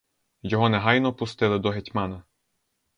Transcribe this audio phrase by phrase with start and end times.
[0.41, 2.23] Його негайно пустили до гетьмана.